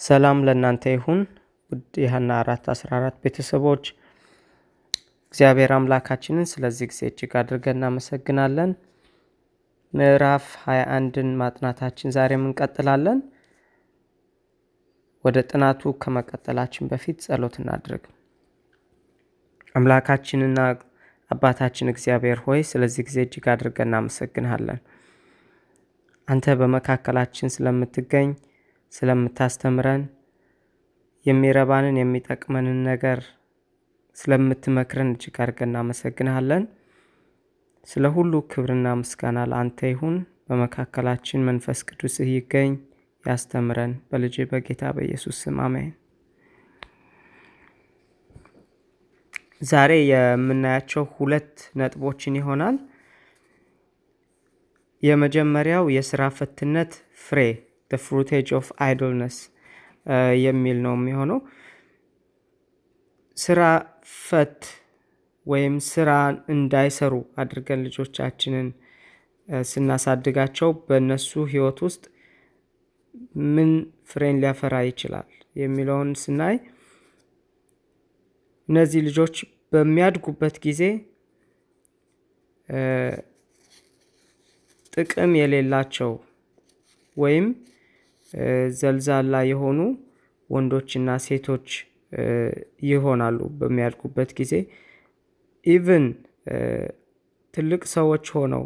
[0.00, 1.20] ሰላም ለእናንተ ይሁን
[1.70, 3.84] ውድ የሀና አራት አስራ አራት ቤተሰቦች
[5.28, 8.70] እግዚአብሔር አምላካችንን ስለዚህ ጊዜ እጅግ አድርገን እናመሰግናለን።
[9.92, 13.18] ምዕራፍ 21ን ማጥናታችን ዛሬም እንቀጥላለን።
[15.24, 18.04] ወደ ጥናቱ ከመቀጠላችን በፊት ጸሎት እናድርግ።
[19.74, 20.58] አምላካችንና
[21.30, 24.80] አባታችን እግዚአብሔር ሆይ ስለዚህ ጊዜ እጅግ አድርገን እናመሰግንሃለን።
[26.28, 28.28] አንተ በመካከላችን ስለምትገኝ
[28.94, 30.02] ስለምታስተምረን
[31.26, 33.20] የሚረባንን የሚጠቅመንን ነገር
[34.16, 36.64] ስለምትመክረን እጅግ አድርገን እናመሰግንሃለን።
[37.86, 40.16] ስለ ሁሉ ክብርና ምስጋና ለአንተ ይሁን።
[40.48, 42.72] በመካከላችን መንፈስ ቅዱስህ ይገኝ
[43.24, 45.90] ያስተምረን። በልጅ በጌታ በኢየሱስ ስም አሜን።
[49.64, 52.76] ዛሬ የምናያቸው ሁለት ነጥቦችን ይሆናል።
[55.02, 56.92] የመጀመሪያው የስራ ፈትነት
[57.24, 57.40] ፍሬ
[58.04, 59.36] fruitage of idleness
[60.44, 61.38] የሚል ነው የሚሆነው።
[63.36, 63.60] ስራ
[64.24, 64.58] ፈት
[65.46, 66.10] ወይም ስራ
[66.54, 68.68] እንዳይሰሩ አድርገን ልጆቻችንን
[69.70, 72.04] ስናሳድጋቸው በእነሱ ህይወት ውስጥ
[73.54, 73.70] ምን
[74.10, 75.28] ፍሬን ሊያፈራ ይችላል
[75.62, 76.56] የሚለውን ስናይ
[78.68, 79.36] እነዚህ ልጆች
[79.72, 80.82] በሚያድጉበት ጊዜ
[84.92, 86.12] ጥቅም የሌላቸው
[87.16, 87.46] ወይም
[88.78, 89.80] ዘልዛላ የሆኑ
[90.50, 91.68] ወንዶችና ሴቶች
[92.88, 94.52] ይሆናሉ። በሚያድጉበት ጊዜ
[95.66, 96.04] ኢቭን
[97.54, 98.64] ትልቅ ሰዎች ሆነው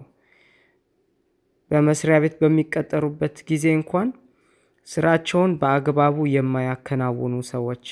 [1.71, 4.09] በመስሪያ ቤት በሚቀጠሩበት ጊዜ እንኳን
[4.87, 7.85] ስራቸውን በአግባቡ የማያከናውኑ ሰዎች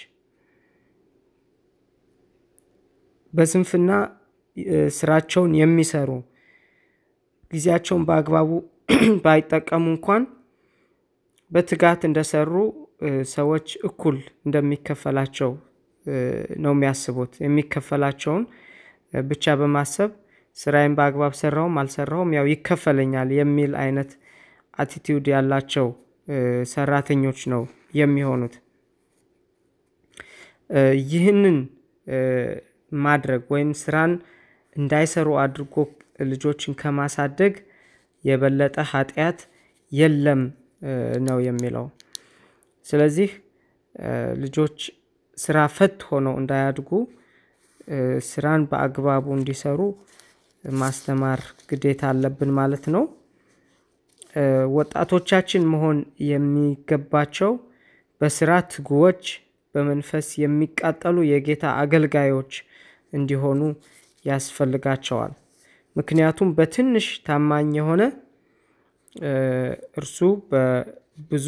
[3.32, 3.90] በስንፍና
[4.98, 6.10] ስራቸውን የሚሰሩ
[7.52, 8.50] ጊዜያቸውን በአግባቡ
[9.24, 10.22] ባይጠቀሙ እንኳን
[11.56, 12.52] በትጋት እንደሰሩ
[13.32, 15.50] ሰዎች እኩል እንደሚከፈላቸው
[16.64, 18.42] ነው የሚያስቡት። የሚከፈላቸውን
[19.12, 20.10] ብቻ በማሰብ
[20.56, 24.10] ስራዬን በአግባብ ሰራውም አልሰራውም ያው ይከፈለኛል የሚል አይነት
[24.78, 25.88] አቲቲዩድ ያላቸው
[26.72, 27.62] ሰራተኞች ነው
[27.98, 28.54] የሚሆኑት።
[31.10, 31.58] ይህንን
[32.92, 34.12] ማድረግ ወይም ስራን
[34.76, 35.74] እንዳይሰሩ አድርጎ
[36.30, 37.54] ልጆችን ከማሳደግ
[38.24, 39.40] የበለጠ ኃጢአት
[39.92, 40.42] የለም
[41.26, 41.86] ነው የሚለው።
[42.86, 43.30] ስለዚህ
[44.42, 44.78] ልጆች
[45.38, 46.90] ስራ ፈት ሆነው እንዳያድጉ
[48.28, 49.80] ስራን በአግባቡ እንዲሰሩ
[50.64, 53.04] ማስተማር ግዴታ አለብን ማለት ነው።
[54.76, 55.98] ወጣቶቻችን መሆን
[56.30, 57.52] የሚገባቸው
[58.20, 59.22] በስራ ትጉዎች
[59.74, 62.52] በመንፈስ የሚቃጠሉ የጌታ አገልጋዮች
[63.12, 63.60] እንዲሆኑ
[64.24, 65.32] ያስፈልጋቸዋል።
[65.96, 68.02] ምክንያቱም በትንሽ ታማኝ የሆነ
[69.98, 70.18] እርሱ
[70.50, 71.46] በብዙ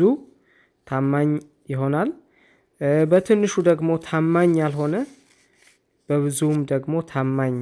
[0.86, 1.30] ታማኝ
[1.72, 2.10] ይሆናል።
[3.10, 4.96] በትንሹ ደግሞ ታማኝ ያልሆነ
[6.08, 7.54] በብዙም ደግሞ ታማኝ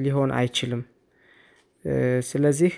[0.00, 0.82] ሊሆን አይችልም።
[2.28, 2.72] ስለዚህ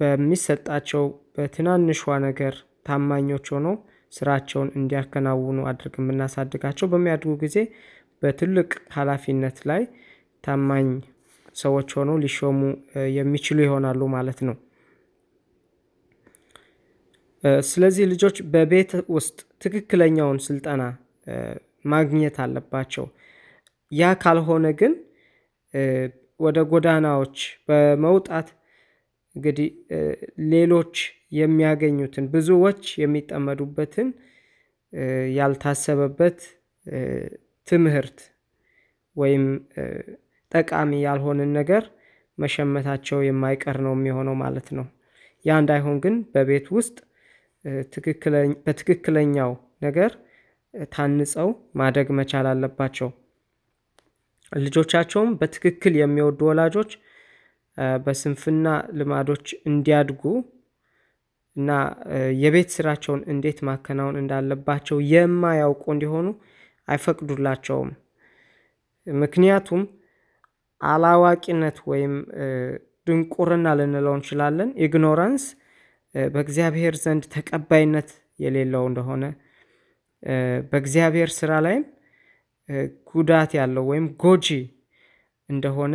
[0.00, 1.04] በሚሰጣቸው
[1.36, 2.54] በትናንሿ ነገር
[2.86, 3.74] ታማኞች ሆነው
[4.12, 7.56] ስራቸውን እንዲያከናውኑ አድርገን የምናሳድጋቸው በሚያድጉ ጊዜ
[8.22, 9.82] በትልቅ ሀላፊነት ላይ
[10.44, 10.88] ታማኝ
[11.56, 12.60] ሰዎች ሆነው ሊሾሙ
[13.16, 14.56] የሚችሉ ይሆናሉ ማለት ነው።
[17.68, 20.82] ስለዚህ ልጆች በቤት ውስጥ ትክክለኛውን ስልጠና
[21.84, 23.04] ማግኘት አለባቸው።
[23.92, 24.92] ያ ካልሆነ ግን
[26.40, 27.36] ወደ ጎዳናዎች
[27.68, 28.48] በመውጣት
[29.36, 29.68] እንግዲህ
[30.52, 30.94] ሌሎች
[31.32, 34.08] የሚያገኙትን ብዙዎች የሚጠመዱበትን
[35.38, 36.38] ያልታሰበበት
[37.66, 38.18] ትምህርት
[39.16, 39.44] ወይም
[40.52, 41.84] ጠቃሚ ያልሆንን ነገር
[42.38, 44.86] መሸመታቸው የማይቀር ነው የሚሆነው ማለት ነው።
[45.44, 46.96] ያ እንዳይሆን ግን በቤት ውስጥ
[48.66, 50.10] በትክክለኛው ነገር
[50.94, 53.08] ታንጸው ማደግ መቻል አለባቸው።
[54.52, 56.90] ልጆቻቸውም በትክክል የሚወዱ ወላጆች
[58.04, 58.66] በስንፍና
[58.98, 60.22] ልማዶች እንዲያድጉ
[61.56, 61.70] እና
[62.42, 66.26] የቤት ስራቸውን እንዴት ማከናወን እንዳለባቸው የማያውቁ እንዲሆኑ
[66.88, 67.90] አይፈቅዱላቸውም።
[69.06, 69.82] ምክንያቱም
[70.80, 72.14] አላዋቂነት ወይም
[73.06, 75.44] ድንቁርና ልንለው እንችላለን ኢግኖራንስ
[76.32, 78.08] በእግዚአብሔር ዘንድ ተቀባይነት
[78.40, 79.24] የሌለው እንደሆነ
[80.70, 81.84] በእግዚአብሔር ስራ ላይም
[83.10, 84.46] ጉዳት ያለው ወይም ጎጂ
[85.48, 85.94] እንደሆነ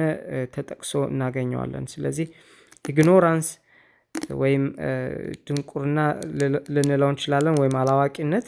[0.53, 2.27] ተጠቅሶ እናገኘዋለን። ስለዚህ
[2.89, 3.47] ኢግኖራንስ
[4.41, 4.63] ወይም
[5.47, 5.99] ድንቁርና
[6.75, 8.47] ልንለው እንችላለን ወይም አላዋቂነት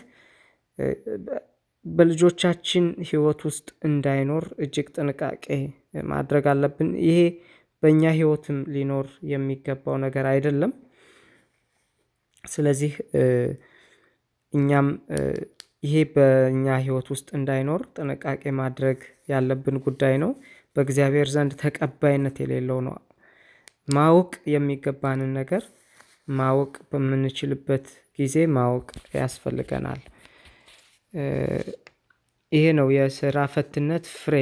[1.86, 5.46] በልጆቻችን ህይወት ውስጥ እንዳይኖር እጅግ ጥንቃቄ
[6.12, 7.20] ማድረግ አለብን። ይሄ
[7.84, 10.72] በእኛ ህይወትም ሊኖር የሚገባው ነገር አይደለም።
[12.44, 12.94] ስለዚህ
[14.54, 14.88] እኛም
[15.84, 19.00] ይሄ በእኛ ህይወት ውስጥ እንዳይኖር ጥንቃቄ ማድረግ
[19.32, 20.32] ያለብን ጉዳይ ነው።
[20.76, 22.96] በእግዚአብሔር ዘንድ ተቀባይነት የሌለው ነው።
[23.88, 25.64] ማወቅ የሚገባንን ነገር
[26.34, 27.86] ማወቅ በምንችልበት
[28.20, 28.88] ጊዜ ማወቅ
[29.18, 30.02] ያስፈልገናል።
[32.52, 34.36] ይሄ ነው የስራ ፈትነት ፍሬ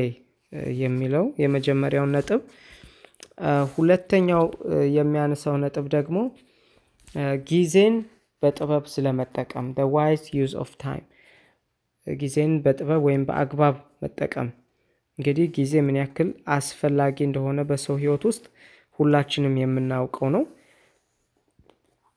[0.81, 2.41] የሚለው የመጀመሪያውን ነጥብ።
[3.75, 4.43] ሁለተኛው
[4.97, 6.17] የሚያነሳው ነጥብ ደግሞ
[7.49, 7.95] ጊዜን
[8.43, 11.05] በጥበብ ስለመጠቀም the wise use of time
[12.07, 14.47] ጊዜን በጥበብ ወይም በአግባብ መጠቀም።
[15.19, 18.45] እንግዲህ ጊዜ ምን ያክል አስፈላጊ እንደሆነ በሰው ህይወት ውስጥ
[18.99, 20.43] ሁላችንም የምናውቀው ነው።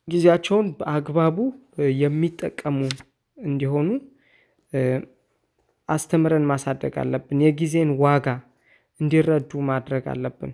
[0.08, 1.37] ጊዜያቸውን በአግባቡ
[2.00, 2.79] የሚጠቀሙ
[3.38, 3.88] እንዲሆኑ
[5.88, 8.26] አስተምረን ማሳደግ አለብን የጊዜን ዋጋ
[9.00, 10.52] እንዲረዱ ማድረግ አለብን።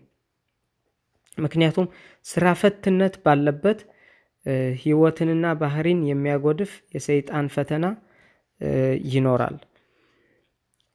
[1.39, 1.87] ምክንያቱም
[2.27, 3.81] ስራ ፈትነት ባለበት
[4.83, 7.87] ህይወትንና ባህሪን የሚያጎድፍ የሰይጣን ፈተና
[9.11, 9.57] ይኖራል።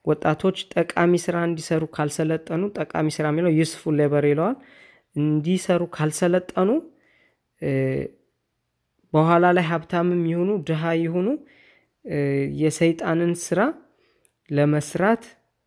[0.06, 4.58] ወጣቶች ጠቃሚ ስራ እንዲሰሩ ካልሰለጠኑ ጠቃሚ ስራ የሚለው useful labor ይለዋል
[5.16, 6.70] እንዲሰሩ ካልሰለጠኑ
[9.14, 11.28] በኋላ ላይ ሀብታምም ይሁኑ ድሃ ይሁኑ
[12.62, 13.60] የሰይጣንን ስራ
[14.50, 15.24] ለመስራት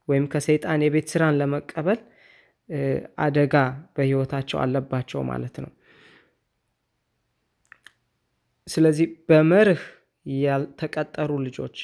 [0.09, 2.01] ወይም ከሰይጣን የቤት ስራን ለመቀበል
[3.25, 3.55] አደጋ
[3.97, 5.71] በህይወታቸው አለባቸው ማለት ነው።
[8.69, 9.83] ስለዚህ በመርህ
[10.27, 11.77] ያልተቀጠሩ ልጆች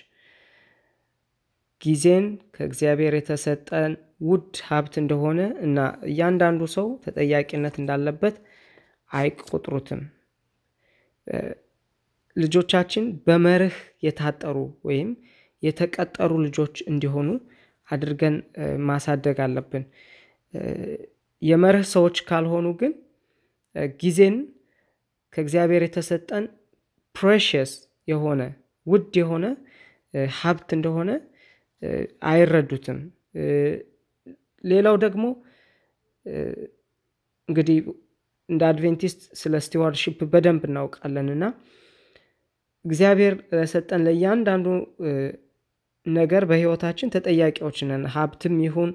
[1.82, 3.92] ጊዜን ከእግዚአብሔር የተሰጠን
[4.28, 5.78] ውድ ሀብት እንደሆነ እና
[6.10, 8.36] እያንዳንዱ ሰው ተጠያቂነት እንዳለበት
[9.10, 10.02] አይቆጥሩትም።
[12.36, 13.76] ልጆቻችን በመርህ
[14.06, 14.56] የታጠሩ
[14.88, 15.10] ወይም
[15.62, 17.28] የተቀጠሩ ልጆች እንዲሆኑ
[17.88, 18.36] አድርገን
[18.88, 19.84] ማሳደግ አለብን።
[21.42, 22.92] የመርህ ሰዎች ካልሆኑ ግን
[24.00, 24.36] ጊዜን
[25.32, 26.44] ከእግዚአብሔር የተሰጠን
[27.14, 27.72] ፕሬሺየስ
[28.08, 28.42] የሆነ
[28.86, 29.44] ውድ የሆነ
[30.38, 31.10] ሀብት እንደሆነ
[32.28, 32.98] አይረዱትም።
[34.64, 35.24] ሌላው ደግሞ
[37.48, 37.78] እንግዲህ
[38.48, 41.44] እንደ አድቬንቲስት ስለ stewardship በደንብ እናውቃለን እና
[42.84, 44.66] እግዚአብሔር ለሰጠን ለእያንዳንዱ
[46.06, 48.90] ነገር በህይወታችን ተጠያቂዎች ነን ሀብትም ይሁን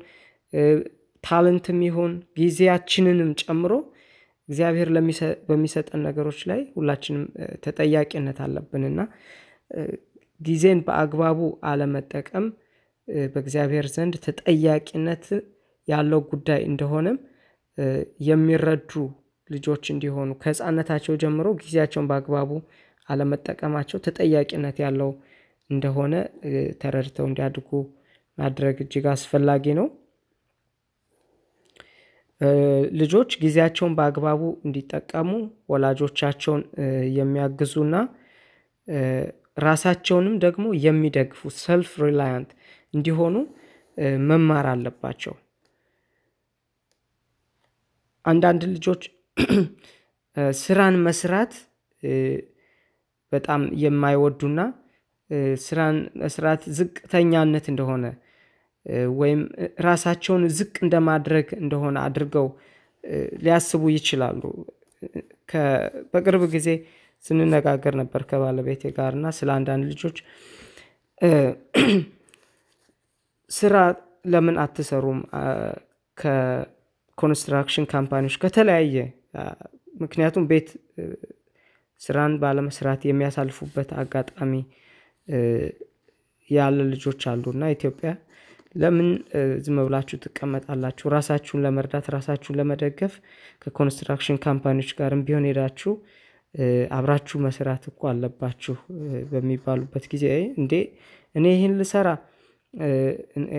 [1.24, 3.72] talent ም ይሁን ጊዜያችንንም ጨምሮ
[4.50, 4.90] እግዚአብሔር
[5.50, 7.24] በሚሰጠን ነገሮች ላይ ሁላችንም
[7.66, 9.00] ተጠያቂነት አለብን። እና
[10.42, 12.46] ጊዜን በአግባቡ አለመጠቀም
[13.34, 15.26] በእግዚአብሔር ዘንድ ተጠያቂነት
[15.88, 17.18] ያለው ጉዳይ እንደሆነም
[18.28, 18.92] የሚረዱ
[19.50, 22.50] ልጆች እንዲሆኑ ከህፃንነታቸው ጀምሮ ጊዜያቸውን በአግባቡ
[23.08, 25.12] አለመጠቀማቸው ተጠያቂነት ያለው
[25.70, 26.14] እንደሆነ
[26.82, 27.70] ተረድተው እንዲያድጉ
[28.38, 29.88] ማድረግ እጅግ አስፈላጊ ነው።
[33.00, 35.30] ልጆች ጊዜያቸውን በአግባቡ እንዲጠቀሙ
[35.70, 36.62] ወላጆቻቸውን
[37.18, 37.96] የሚያግዙና
[39.60, 42.52] ራሳቸውንም ደግሞ የሚደግፉ ሰልፍ ሪላያንት
[42.94, 43.36] እንዲሆኑ
[44.30, 45.34] መማር አለባቸው።
[48.26, 49.04] አንዳንድ ልጆች
[50.58, 51.54] ስራን መስራት
[53.32, 54.60] በጣም የማይወዱና
[55.66, 58.06] ስራን መስራት ዝቅተኛነት እንደሆነ
[59.20, 59.42] ወይም
[59.82, 62.48] ራሳቸውን ዝቅ እንደማድረግ እንደሆነ አድርገው
[63.44, 64.42] ሊያስቡ ይችላሉ።
[66.14, 66.70] በቅርብ ጊዜ
[67.24, 70.18] ስንነጋገር ነበር ከባለቤቴ ጋር እና ስለ አንዳንድ ልጆች
[73.52, 73.76] ስራ
[74.26, 75.20] ለምን አትሰሩም?
[76.18, 78.96] ከ construction company ዎች ከተለያየ
[80.02, 80.70] ምክንያቱም ቤት
[82.02, 84.54] ስራን ባለመስራት የሚያሳልፉበት አጋጣሚ
[86.50, 88.12] ያለ ልጆች አሉና ኢትዮጵያ
[88.76, 89.08] ለምን
[89.66, 91.06] ዝም ብላችሁ ትቀመጣላችሁ?
[91.16, 93.14] ራሳችሁን ለመርዳት ራሳችሁን ለመደገፍ
[93.64, 95.94] ከ construction company ዎች ጋርም ቢሆን ሄዳችሁ
[96.98, 98.76] አብራችሁ መስራት እኮ አለባችሁ።
[99.32, 100.26] በሚባሉበት ጊዜ
[100.62, 100.74] እንዴ
[101.36, 102.10] እኔ ይሄን ልሰራ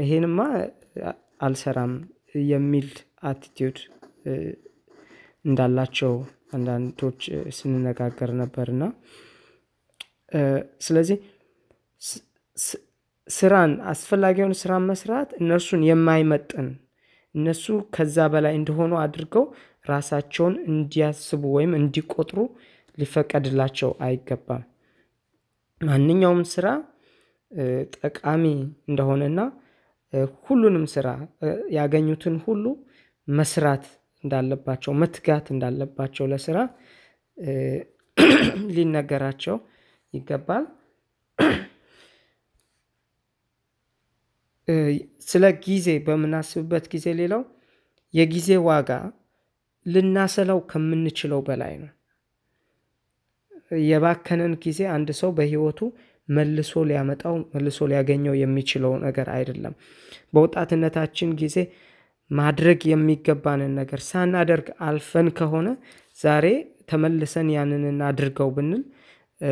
[0.00, 0.40] ይሄንማ
[1.40, 1.92] አልሰራም
[2.50, 2.88] የሚል
[3.24, 3.78] አቲቲዩድ
[5.44, 6.12] እንዳላቸው
[6.52, 7.20] አንዳንዶች
[7.56, 8.84] ስንነጋገር ነበር። እና
[10.86, 11.18] ስለዚህ
[13.30, 16.68] ስራን አስፈላጊውን ስራን መስራት እነርሱን የማይመጥን
[17.34, 19.44] እነሱ ከዛ በላይ እንደሆኑ አድርገው
[19.90, 22.38] ራሳቸውን እንዲያስቡ ወይም እንዲቆጥሩ
[22.98, 24.64] ሊፈቀድላቸው አይገባም።
[25.80, 26.66] ማንኛውም ስራ
[27.98, 28.44] ጠቃሚ
[28.90, 29.40] እንደሆነና
[30.44, 31.08] ሁሉንም ስራ
[31.76, 32.64] ያገኙትን ሁሉ
[33.28, 33.84] መስራት
[34.24, 36.58] እንዳለባቸው መትጋት እንዳለባቸው ለስራ
[38.76, 39.56] ሊነገራቸው
[40.14, 40.64] ይገባል።
[45.30, 47.42] ስለ ጊዜ በምናስብበት ጊዜ ሌላው
[48.14, 48.90] የጊዜ ዋጋ
[49.86, 51.90] ልናሰላው ከምንችለው በላይ ነው።
[53.88, 55.80] የባከነን ጊዜ አንድ ሰው በህይወቱ
[56.28, 59.74] መልሶ ሊያመጣው መልሶ ሊያገኘው የሚችለው ነገር አይደለም።
[60.34, 61.56] በወጣትነታችን ጊዜ
[62.30, 65.68] ማድረግ የሚገባንን ነገር ሳናደርግ አልፈን ከሆነ
[66.18, 66.46] ዛሬ
[66.90, 68.82] ተመልሰን ያንን እናድርገው ብንል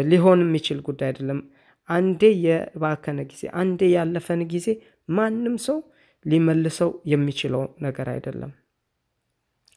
[0.06, 1.40] ሊሆን የሚችል ጉዳይ አይደለም።
[1.88, 4.66] አንዴ የባከነ ጊዜ አንዴ ያለፈን ጊዜ
[5.08, 5.78] ማንም ሰው
[6.24, 8.52] ሊመልሰው የሚችለው ነገር አይደለም።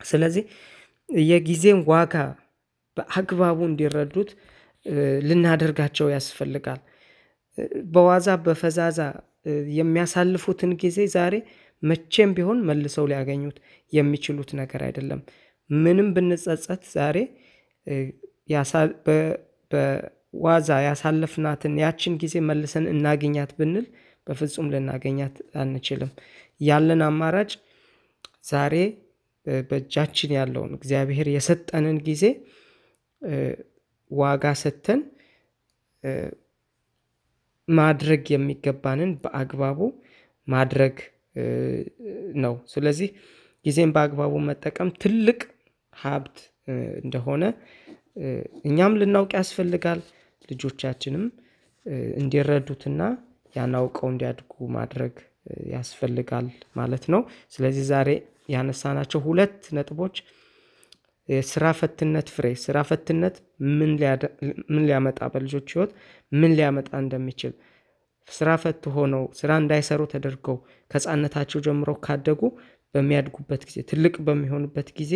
[0.01, 0.43] ስለዚህ
[1.25, 2.13] የጊዜን ዋጋ
[2.97, 4.29] በአግባቡ እንዲረዱት
[5.27, 6.79] ልናደርጋቸው ያስፈልጋል።
[7.93, 8.99] በዋዛ በፈዛዛ
[9.77, 11.35] የሚያሳልፉትን ጊዜ ዛሬ
[11.83, 13.57] መቼም ቢሆን መልሰው ሊያገኙት
[13.93, 15.21] የሚችሉት ነገር አይደለም።
[15.69, 17.17] ምንም ብንጸጸት ዛሬ
[19.71, 23.85] በዋዛ ያሳለፍናትን ያችን ጊዜ መልሰን እናገኛት ብንል
[24.27, 26.11] በፍጹም ልናገኛት አንችልም።
[26.61, 27.51] ያለን አማራጭ
[28.49, 28.75] ዛሬ
[29.69, 32.23] በእጃችን ያለውን እግዚአብሔር የሰጠንን ጊዜ
[34.11, 35.01] ዋጋ ሰጥተን
[37.67, 39.79] ማድረግ የሚገባንን በአግባቡ
[40.47, 40.95] ማድረግ
[42.43, 43.09] ነው። ስለዚህ
[43.65, 45.39] ጊዜን በአግባቡ መጠቀም ትልቅ
[45.93, 46.37] ሀብት
[47.03, 47.43] እንደሆነ
[48.69, 49.99] እኛም ልናውቅ ያስፈልጋል
[50.49, 51.23] ልጆቻችንም
[52.19, 53.01] እንዲረዱትና
[53.55, 55.13] ያን አውቀው እንዲያድጉ ማድረግ
[55.73, 56.47] ያስፈልጋል
[56.79, 57.21] ማለት ነው።
[57.53, 58.09] ስለዚህ ዛሬ
[58.49, 60.15] ያነሳናቸው ሁለት ነጥቦች
[61.29, 63.35] የስራ ፈትነት ፍሬ ስራ ፈትነት
[63.79, 63.91] ምን
[64.87, 65.91] ሊያመጣ በልጆች ህይወት
[66.31, 67.53] ምን ሊያመጣ እንደሚችል
[68.27, 70.57] ስራ ፈት ሆነው ስራ እንዳይሰሩ ተደርገው
[70.91, 72.41] ከህፃንነታቸው ጀምሮ ካደጉ
[72.95, 75.13] በሚያድጉበት ጊዜ ትልቅ በሚሆኑበት ጊዜ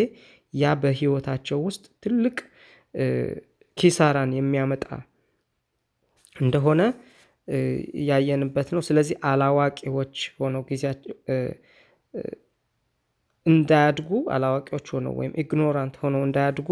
[0.53, 2.37] ያ በህይወታቸው ውስጥ ትልቅ
[3.77, 4.85] ኪሳራን የሚያመጣ
[6.35, 6.81] እንደሆነ
[8.07, 11.15] ያየንበት ነው። ስለዚህ አላዋቂዎች ሆነው ጊዜያቸው
[13.45, 16.69] እንዳያድጉ አላዋቂዎች ሆነው ወይም ኢግኖራንት ሆነው እንዳያድጉ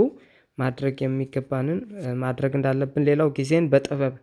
[0.58, 1.80] ማድረግ የሚገባንን
[2.24, 4.16] ማድረግ እንዳለብን ሌላው ጊዜን በጥበብ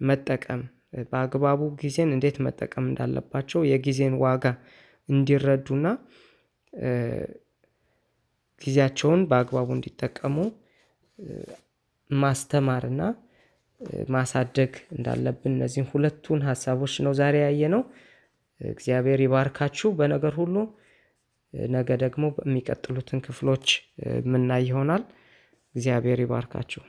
[0.00, 0.62] መጠቀም
[1.10, 4.44] በአግባቡ ጊዜን እንዴት መጠቀም እንዳለባቸው የጊዜን ዋጋ
[5.08, 5.86] እንዲረዱና
[8.60, 10.36] ጊዜያቸውን በአግባቡ እንዲጠቀሙ
[12.10, 13.02] ማስተማርና
[14.14, 17.82] ማሳደግ እንዳለብን እነዚህን ሁለቱን ሀሳቦች ነው ዛሬ ያየነው።
[18.60, 20.56] እግዚአብሔር ይባርካችሁ በነገር ሁሉ
[21.70, 23.66] ነገ ደግሞ በሚቀጥሉትን ክፍሎች
[24.06, 25.04] የምናይ ይሆናል።
[25.74, 26.82] እግዚአብሔር ይባርካችሁ